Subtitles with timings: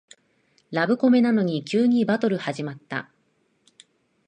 [0.71, 3.11] ラブコメなのに急にバトル始まった